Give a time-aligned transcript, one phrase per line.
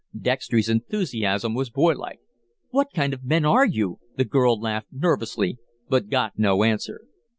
[0.19, 2.21] Dextry's enthusiasm was boylike.
[2.71, 7.01] "What kind of men are you?" the girl laughed nervously, but got no answer.